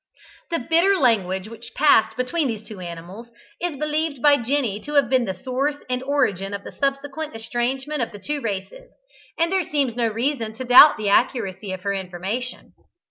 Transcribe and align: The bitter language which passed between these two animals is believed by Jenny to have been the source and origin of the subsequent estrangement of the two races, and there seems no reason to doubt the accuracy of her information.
The 0.49 0.57
bitter 0.57 0.97
language 0.97 1.47
which 1.47 1.75
passed 1.75 2.17
between 2.17 2.47
these 2.47 2.67
two 2.67 2.79
animals 2.79 3.27
is 3.61 3.77
believed 3.77 4.19
by 4.19 4.35
Jenny 4.37 4.79
to 4.79 4.95
have 4.95 5.11
been 5.11 5.25
the 5.25 5.33
source 5.35 5.75
and 5.91 6.01
origin 6.01 6.55
of 6.55 6.63
the 6.63 6.71
subsequent 6.71 7.35
estrangement 7.35 8.01
of 8.01 8.11
the 8.11 8.17
two 8.17 8.41
races, 8.41 8.89
and 9.37 9.51
there 9.51 9.69
seems 9.69 9.95
no 9.95 10.07
reason 10.07 10.55
to 10.55 10.63
doubt 10.63 10.97
the 10.97 11.09
accuracy 11.09 11.71
of 11.71 11.83
her 11.83 11.93
information. 11.93 12.73